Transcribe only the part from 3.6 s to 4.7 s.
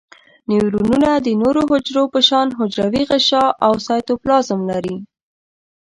او سایتوپلازم